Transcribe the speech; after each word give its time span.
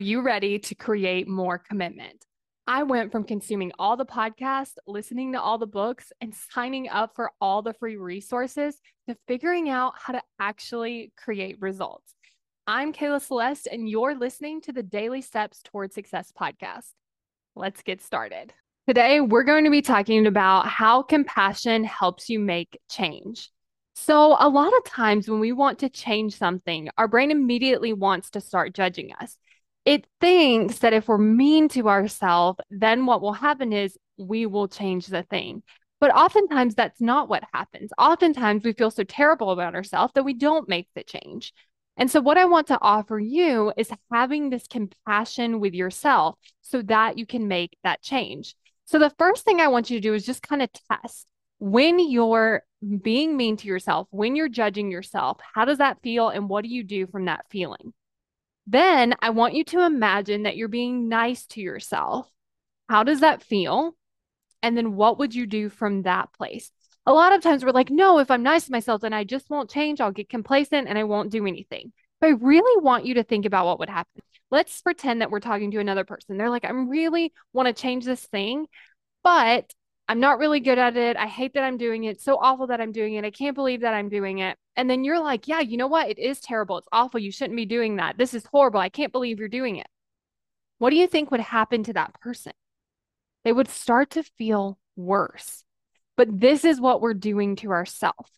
you 0.00 0.22
ready 0.22 0.58
to 0.58 0.74
create 0.74 1.28
more 1.28 1.58
commitment? 1.58 2.26
I 2.66 2.82
went 2.82 3.12
from 3.12 3.24
consuming 3.24 3.70
all 3.78 3.96
the 3.96 4.04
podcasts, 4.04 4.74
listening 4.86 5.32
to 5.32 5.40
all 5.40 5.56
the 5.56 5.66
books, 5.66 6.10
and 6.20 6.34
signing 6.34 6.88
up 6.88 7.14
for 7.14 7.30
all 7.40 7.62
the 7.62 7.74
free 7.74 7.96
resources 7.96 8.80
to 9.08 9.16
figuring 9.28 9.68
out 9.68 9.92
how 9.96 10.14
to 10.14 10.22
actually 10.40 11.12
create 11.16 11.60
results. 11.60 12.14
I'm 12.66 12.92
Kayla 12.92 13.20
Celeste, 13.20 13.68
and 13.70 13.88
you're 13.88 14.16
listening 14.16 14.62
to 14.62 14.72
the 14.72 14.82
Daily 14.82 15.20
Steps 15.20 15.60
Toward 15.62 15.92
Success 15.92 16.32
podcast. 16.38 16.90
Let's 17.54 17.82
get 17.82 18.00
started. 18.00 18.52
Today, 18.88 19.20
we're 19.20 19.44
going 19.44 19.64
to 19.64 19.70
be 19.70 19.82
talking 19.82 20.26
about 20.26 20.66
how 20.66 21.02
compassion 21.02 21.84
helps 21.84 22.28
you 22.28 22.40
make 22.40 22.80
change. 22.90 23.50
So, 23.94 24.36
a 24.40 24.48
lot 24.48 24.76
of 24.76 24.84
times 24.84 25.28
when 25.28 25.38
we 25.38 25.52
want 25.52 25.78
to 25.80 25.88
change 25.88 26.36
something, 26.36 26.88
our 26.98 27.06
brain 27.06 27.30
immediately 27.30 27.92
wants 27.92 28.30
to 28.30 28.40
start 28.40 28.74
judging 28.74 29.12
us 29.20 29.36
it 29.84 30.06
thinks 30.20 30.78
that 30.78 30.92
if 30.92 31.08
we're 31.08 31.18
mean 31.18 31.68
to 31.70 31.88
ourselves, 31.88 32.58
then 32.70 33.06
what 33.06 33.20
will 33.20 33.32
happen 33.32 33.72
is 33.72 33.98
we 34.16 34.46
will 34.46 34.68
change 34.68 35.06
the 35.06 35.22
thing. 35.24 35.62
But 36.00 36.14
oftentimes 36.14 36.74
that's 36.74 37.00
not 37.00 37.28
what 37.28 37.44
happens. 37.52 37.90
Oftentimes 37.98 38.64
we 38.64 38.72
feel 38.72 38.90
so 38.90 39.04
terrible 39.04 39.50
about 39.50 39.74
ourselves 39.74 40.12
that 40.14 40.24
we 40.24 40.34
don't 40.34 40.68
make 40.68 40.88
the 40.94 41.02
change. 41.02 41.52
And 41.96 42.10
so, 42.10 42.20
what 42.20 42.38
I 42.38 42.44
want 42.46 42.66
to 42.68 42.78
offer 42.80 43.18
you 43.18 43.72
is 43.76 43.90
having 44.10 44.50
this 44.50 44.66
compassion 44.66 45.60
with 45.60 45.74
yourself 45.74 46.36
so 46.60 46.82
that 46.82 47.18
you 47.18 47.24
can 47.24 47.46
make 47.46 47.76
that 47.84 48.02
change. 48.02 48.56
So, 48.84 48.98
the 48.98 49.14
first 49.16 49.44
thing 49.44 49.60
I 49.60 49.68
want 49.68 49.90
you 49.90 49.98
to 49.98 50.08
do 50.08 50.14
is 50.14 50.26
just 50.26 50.42
kind 50.42 50.60
of 50.60 50.70
test 50.90 51.26
when 51.60 51.98
you're 51.98 52.64
being 53.02 53.36
mean 53.36 53.56
to 53.58 53.68
yourself, 53.68 54.08
when 54.10 54.34
you're 54.36 54.48
judging 54.48 54.90
yourself, 54.90 55.38
how 55.54 55.64
does 55.64 55.78
that 55.78 56.02
feel? 56.02 56.28
And 56.28 56.48
what 56.48 56.64
do 56.64 56.68
you 56.68 56.82
do 56.82 57.06
from 57.06 57.26
that 57.26 57.46
feeling? 57.48 57.94
Then 58.66 59.14
I 59.20 59.30
want 59.30 59.54
you 59.54 59.64
to 59.64 59.84
imagine 59.84 60.44
that 60.44 60.56
you're 60.56 60.68
being 60.68 61.08
nice 61.08 61.46
to 61.48 61.60
yourself. 61.60 62.28
How 62.88 63.02
does 63.02 63.20
that 63.20 63.42
feel? 63.42 63.96
And 64.62 64.76
then 64.76 64.96
what 64.96 65.18
would 65.18 65.34
you 65.34 65.46
do 65.46 65.68
from 65.68 66.02
that 66.02 66.32
place? 66.32 66.70
A 67.06 67.12
lot 67.12 67.34
of 67.34 67.42
times 67.42 67.64
we're 67.64 67.72
like, 67.72 67.90
no, 67.90 68.18
if 68.18 68.30
I'm 68.30 68.42
nice 68.42 68.64
to 68.66 68.72
myself, 68.72 69.02
then 69.02 69.12
I 69.12 69.24
just 69.24 69.50
won't 69.50 69.70
change. 69.70 70.00
I'll 70.00 70.10
get 70.10 70.30
complacent 70.30 70.88
and 70.88 70.98
I 70.98 71.04
won't 71.04 71.30
do 71.30 71.46
anything. 71.46 71.92
But 72.20 72.28
I 72.28 72.30
really 72.30 72.82
want 72.82 73.04
you 73.04 73.14
to 73.14 73.22
think 73.22 73.44
about 73.44 73.66
what 73.66 73.78
would 73.80 73.90
happen. 73.90 74.22
Let's 74.50 74.80
pretend 74.80 75.20
that 75.20 75.30
we're 75.30 75.40
talking 75.40 75.70
to 75.72 75.80
another 75.80 76.04
person. 76.04 76.38
They're 76.38 76.48
like, 76.48 76.64
I 76.64 76.70
really 76.70 77.32
want 77.52 77.66
to 77.66 77.74
change 77.74 78.04
this 78.06 78.24
thing, 78.24 78.66
but 79.22 79.70
I'm 80.06 80.20
not 80.20 80.38
really 80.38 80.60
good 80.60 80.78
at 80.78 80.96
it. 80.96 81.16
I 81.16 81.26
hate 81.26 81.54
that 81.54 81.64
I'm 81.64 81.78
doing 81.78 82.04
it. 82.04 82.10
It's 82.10 82.24
so 82.24 82.36
awful 82.36 82.66
that 82.66 82.80
I'm 82.80 82.92
doing 82.92 83.14
it. 83.14 83.24
I 83.24 83.30
can't 83.30 83.54
believe 83.54 83.80
that 83.80 83.94
I'm 83.94 84.10
doing 84.10 84.38
it. 84.38 84.58
And 84.76 84.88
then 84.88 85.02
you're 85.02 85.20
like, 85.20 85.48
yeah, 85.48 85.60
you 85.60 85.78
know 85.78 85.86
what? 85.86 86.10
It 86.10 86.18
is 86.18 86.40
terrible. 86.40 86.76
It's 86.78 86.88
awful. 86.92 87.20
You 87.20 87.32
shouldn't 87.32 87.56
be 87.56 87.64
doing 87.64 87.96
that. 87.96 88.18
This 88.18 88.34
is 88.34 88.44
horrible. 88.44 88.80
I 88.80 88.90
can't 88.90 89.12
believe 89.12 89.38
you're 89.38 89.48
doing 89.48 89.76
it. 89.76 89.86
What 90.78 90.90
do 90.90 90.96
you 90.96 91.06
think 91.06 91.30
would 91.30 91.40
happen 91.40 91.84
to 91.84 91.94
that 91.94 92.20
person? 92.20 92.52
They 93.44 93.52
would 93.52 93.68
start 93.68 94.10
to 94.10 94.22
feel 94.22 94.78
worse. 94.96 95.64
But 96.16 96.40
this 96.40 96.64
is 96.64 96.80
what 96.80 97.00
we're 97.00 97.14
doing 97.14 97.56
to 97.56 97.70
ourselves. 97.70 98.30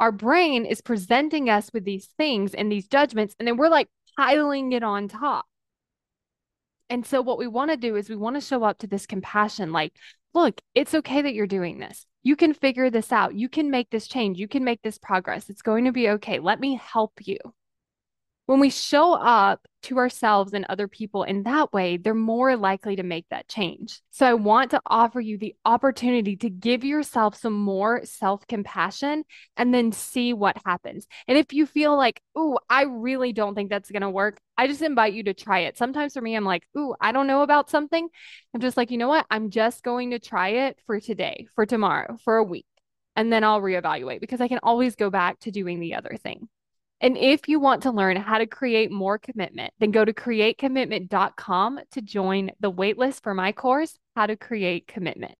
Our 0.00 0.12
brain 0.12 0.66
is 0.66 0.80
presenting 0.80 1.48
us 1.48 1.70
with 1.72 1.84
these 1.84 2.06
things 2.18 2.54
and 2.54 2.70
these 2.70 2.86
judgments, 2.86 3.34
and 3.38 3.48
then 3.48 3.56
we're 3.56 3.68
like 3.70 3.88
piling 4.16 4.72
it 4.72 4.82
on 4.82 5.08
top. 5.08 5.46
And 6.90 7.04
so, 7.04 7.22
what 7.22 7.38
we 7.38 7.46
want 7.46 7.70
to 7.70 7.76
do 7.76 7.96
is 7.96 8.08
we 8.08 8.16
want 8.16 8.36
to 8.36 8.40
show 8.40 8.62
up 8.62 8.78
to 8.78 8.86
this 8.86 9.06
compassion 9.06 9.72
like, 9.72 9.94
look, 10.36 10.60
it's 10.74 10.94
okay 10.94 11.22
that 11.22 11.34
you're 11.34 11.46
doing 11.46 11.78
this. 11.78 12.06
You 12.22 12.36
can 12.36 12.52
figure 12.52 12.90
this 12.90 13.10
out. 13.10 13.34
You 13.34 13.48
can 13.48 13.70
make 13.70 13.88
this 13.90 14.06
change. 14.06 14.38
You 14.38 14.46
can 14.46 14.64
make 14.64 14.82
this 14.82 14.98
progress. 14.98 15.48
It's 15.48 15.62
going 15.62 15.86
to 15.86 15.92
be 15.92 16.10
okay. 16.10 16.38
Let 16.38 16.60
me 16.60 16.76
help 16.76 17.14
you. 17.20 17.38
When 18.44 18.60
we 18.60 18.70
show 18.70 19.14
up 19.14 19.66
to 19.86 19.98
ourselves 19.98 20.52
and 20.52 20.64
other 20.68 20.88
people 20.88 21.22
in 21.22 21.44
that 21.44 21.72
way, 21.72 21.96
they're 21.96 22.14
more 22.14 22.56
likely 22.56 22.96
to 22.96 23.02
make 23.02 23.26
that 23.30 23.48
change. 23.48 24.00
So 24.10 24.26
I 24.26 24.34
want 24.34 24.70
to 24.72 24.80
offer 24.86 25.20
you 25.20 25.38
the 25.38 25.54
opportunity 25.64 26.36
to 26.36 26.50
give 26.50 26.84
yourself 26.84 27.36
some 27.36 27.52
more 27.52 28.04
self 28.04 28.46
compassion 28.46 29.24
and 29.56 29.72
then 29.72 29.92
see 29.92 30.32
what 30.32 30.56
happens. 30.64 31.06
And 31.28 31.38
if 31.38 31.52
you 31.52 31.66
feel 31.66 31.96
like, 31.96 32.20
oh, 32.34 32.58
I 32.68 32.82
really 32.82 33.32
don't 33.32 33.54
think 33.54 33.70
that's 33.70 33.90
going 33.90 34.02
to 34.02 34.10
work, 34.10 34.38
I 34.58 34.66
just 34.66 34.82
invite 34.82 35.14
you 35.14 35.22
to 35.24 35.34
try 35.34 35.60
it. 35.60 35.78
Sometimes 35.78 36.14
for 36.14 36.20
me, 36.20 36.34
I'm 36.34 36.44
like, 36.44 36.66
ooh, 36.76 36.94
I 37.00 37.12
don't 37.12 37.26
know 37.26 37.42
about 37.42 37.70
something. 37.70 38.08
I'm 38.54 38.60
just 38.60 38.76
like, 38.76 38.90
you 38.90 38.98
know 38.98 39.08
what? 39.08 39.26
I'm 39.30 39.50
just 39.50 39.82
going 39.82 40.10
to 40.10 40.18
try 40.18 40.48
it 40.48 40.78
for 40.86 41.00
today, 41.00 41.46
for 41.54 41.66
tomorrow, 41.66 42.16
for 42.24 42.36
a 42.36 42.44
week. 42.44 42.66
And 43.14 43.32
then 43.32 43.44
I'll 43.44 43.62
reevaluate 43.62 44.20
because 44.20 44.40
I 44.40 44.48
can 44.48 44.60
always 44.62 44.96
go 44.96 45.10
back 45.10 45.38
to 45.40 45.50
doing 45.50 45.80
the 45.80 45.94
other 45.94 46.16
thing. 46.22 46.48
And 47.00 47.18
if 47.18 47.48
you 47.48 47.60
want 47.60 47.82
to 47.82 47.90
learn 47.90 48.16
how 48.16 48.38
to 48.38 48.46
create 48.46 48.90
more 48.90 49.18
commitment, 49.18 49.72
then 49.78 49.90
go 49.90 50.04
to 50.04 50.14
createcommitment.com 50.14 51.80
to 51.90 52.02
join 52.02 52.52
the 52.60 52.72
waitlist 52.72 53.22
for 53.22 53.34
my 53.34 53.52
course, 53.52 53.98
How 54.14 54.26
to 54.26 54.36
Create 54.36 54.86
Commitment. 54.86 55.34